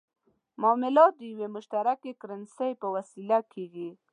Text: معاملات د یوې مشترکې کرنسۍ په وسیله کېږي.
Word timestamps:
معاملات 0.61 1.13
د 1.17 1.21
یوې 1.31 1.47
مشترکې 1.55 2.11
کرنسۍ 2.21 2.71
په 2.81 2.87
وسیله 2.95 3.39
کېږي. 3.53 3.89